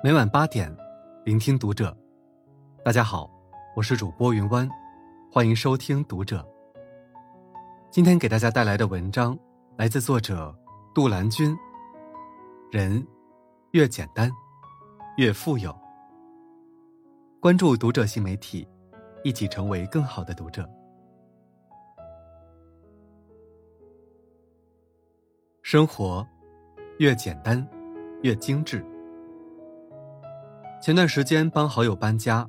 [0.00, 0.72] 每晚八点，
[1.24, 1.94] 聆听读者。
[2.84, 3.28] 大家好，
[3.74, 4.70] 我是主播云湾，
[5.28, 6.46] 欢迎收听读者。
[7.90, 9.36] 今天给大家带来的文章
[9.76, 10.56] 来自作者
[10.94, 11.52] 杜兰君。
[12.70, 13.04] 人
[13.72, 14.30] 越简单，
[15.16, 15.76] 越富有。
[17.40, 18.64] 关注读者新媒体，
[19.24, 20.64] 一起成为更好的读者。
[25.62, 26.24] 生活
[27.00, 27.68] 越简单，
[28.22, 28.80] 越精致。
[30.80, 32.48] 前段时间帮好友搬家，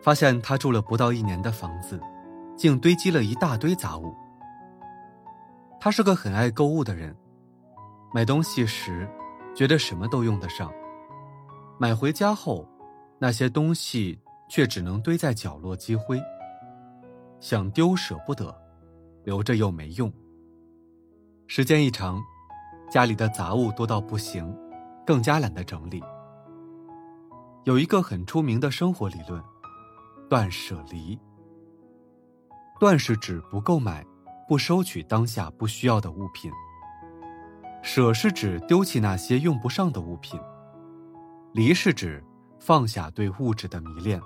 [0.00, 2.00] 发现他住了不到一年的房子，
[2.56, 4.14] 竟堆积了一大堆杂物。
[5.80, 7.14] 他是个很爱购物的人，
[8.14, 9.08] 买东西时
[9.54, 10.72] 觉得什么都用得上，
[11.78, 12.66] 买回家后
[13.18, 16.22] 那些东西却只能堆在角落积灰。
[17.40, 18.54] 想丢舍不得，
[19.24, 20.12] 留着又没用。
[21.48, 22.22] 时间一长，
[22.88, 24.56] 家里的杂物多到不行，
[25.04, 26.00] 更加懒得整理。
[27.64, 29.42] 有一个很出名的生活理论：
[30.30, 31.18] 断舍离。
[32.78, 34.02] 断是指不购买、
[34.48, 36.50] 不收取当下不需要的物品；
[37.82, 40.40] 舍是指丢弃那些用不上的物品；
[41.52, 42.24] 离是指
[42.58, 44.18] 放下对物质的迷恋。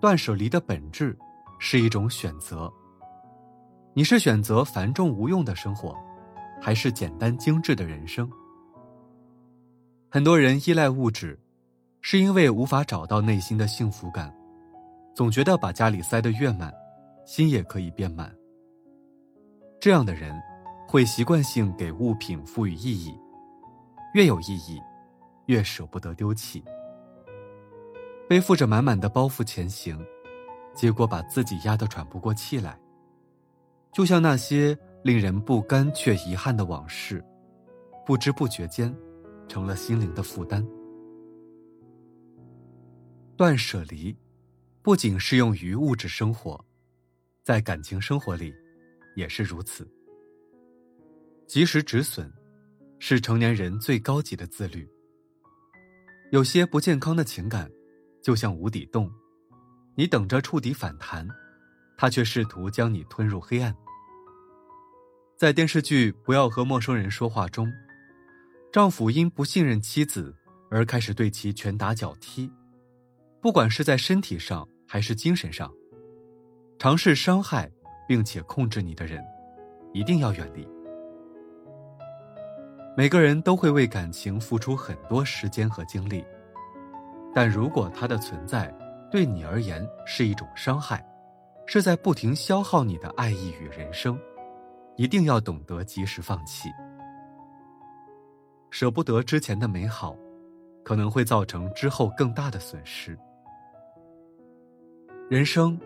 [0.00, 1.18] 断舍离的本质
[1.58, 2.72] 是一种选择。
[3.94, 5.96] 你是选择繁重无用的生活，
[6.62, 8.30] 还是简单精致的人生？
[10.08, 11.36] 很多人依赖物质。
[12.08, 14.32] 是因为无法找到内心的幸福感，
[15.12, 16.72] 总觉得把家里塞得越满，
[17.24, 18.32] 心也可以变满。
[19.80, 20.40] 这样的人，
[20.86, 23.12] 会习惯性给物品赋予意义，
[24.14, 24.80] 越有意义，
[25.46, 26.62] 越舍不得丢弃。
[28.28, 30.00] 背负着满满的包袱前行，
[30.76, 32.78] 结果把自己压得喘不过气来。
[33.90, 37.20] 就像那些令人不甘却遗憾的往事，
[38.06, 38.96] 不知不觉间，
[39.48, 40.64] 成了心灵的负担。
[43.36, 44.16] 断舍离，
[44.80, 46.58] 不仅适用于物质生活，
[47.44, 48.54] 在感情生活里，
[49.14, 49.86] 也是如此。
[51.46, 52.32] 及时止损，
[52.98, 54.88] 是成年人最高级的自律。
[56.32, 57.70] 有些不健康的情感，
[58.22, 59.12] 就像无底洞，
[59.94, 61.28] 你等着触底反弹，
[61.98, 63.76] 它却试图将你吞入黑暗。
[65.36, 67.70] 在电视剧《不要和陌生人说话》中，
[68.72, 70.34] 丈夫因不信任妻子
[70.70, 72.50] 而开始对其拳打脚踢。
[73.46, 75.72] 不管是在身体上还是精神上，
[76.80, 77.70] 尝试伤害
[78.08, 79.24] 并且控制你的人，
[79.92, 80.66] 一定要远离。
[82.96, 86.24] 每个人都会为感情付出很多时间和精力，
[87.32, 88.66] 但如果他的存在
[89.12, 91.06] 对你而言是一种伤害，
[91.66, 94.18] 是在不停消耗你的爱意与人生，
[94.96, 96.68] 一定要懂得及时放弃。
[98.72, 100.16] 舍不得之前的美好，
[100.82, 103.16] 可能会造成之后更大的损失。
[105.28, 105.76] 人生，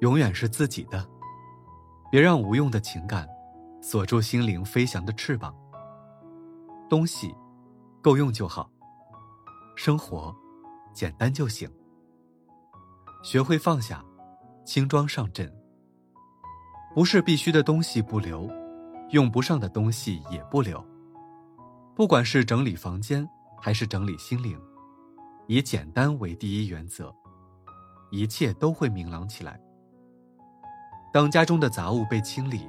[0.00, 1.02] 永远是自己的，
[2.10, 3.26] 别让无用的情感
[3.80, 5.56] 锁住心灵飞翔的翅膀。
[6.86, 7.34] 东西
[8.02, 8.70] 够用就好，
[9.76, 10.36] 生活
[10.92, 11.66] 简单就行。
[13.22, 14.04] 学会放下，
[14.66, 15.50] 轻装上阵。
[16.94, 18.46] 不是必须的东西不留，
[19.08, 20.84] 用不上的东西也不留。
[21.94, 23.26] 不管是整理房间
[23.58, 24.60] 还是整理心灵，
[25.46, 27.10] 以简单为第一原则。
[28.16, 29.60] 一切都会明朗起来。
[31.12, 32.66] 当家中的杂物被清理，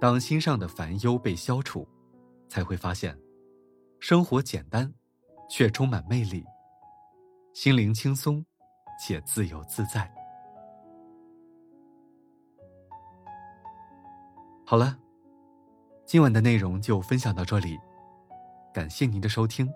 [0.00, 1.86] 当心上的烦忧被消除，
[2.48, 3.16] 才会发现，
[3.98, 4.90] 生活简单，
[5.48, 6.42] 却充满魅力；
[7.52, 8.44] 心灵轻松，
[8.98, 10.10] 且自由自在。
[14.64, 14.96] 好了，
[16.06, 17.78] 今晚的内容就分享到这里，
[18.72, 19.70] 感谢您的收听。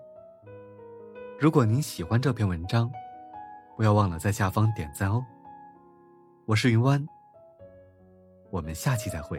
[1.39, 2.89] 如果您喜欢这篇文章，
[3.75, 5.23] 不要忘了在下方点赞哦！
[6.45, 7.05] 我是云湾，
[8.49, 9.37] 我们下期再会。